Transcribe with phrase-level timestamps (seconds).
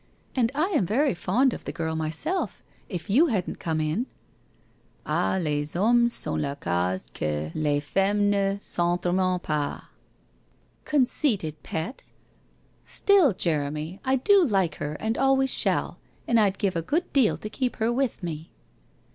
[0.35, 4.07] And I am very fond of the girl myself, if you hadn't come in.'
[5.05, 9.83] 'Ah, les hommeg sont la cause que les femmes ne s'entr'aiment pas!
[10.29, 10.53] *
[10.85, 12.01] (Conceited pet!
[12.83, 17.13] Still, Jeremy, I do like her and al ways shall, and I'd give a good
[17.13, 18.49] deal to keep her with me.'